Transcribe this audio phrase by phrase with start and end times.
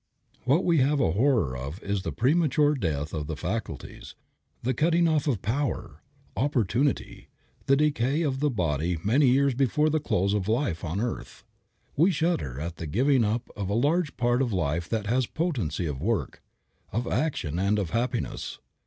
[0.45, 4.15] What we have a horror of is the premature death of the faculties,
[4.63, 6.01] the cutting off of power,
[6.35, 7.27] opportunity,
[7.67, 11.43] the decay of the body many years before the close of the life on earth.
[11.95, 15.85] We shudder at the giving up of a large part of life that has potency
[15.85, 16.41] of work,
[16.91, 18.57] of action and of happiness.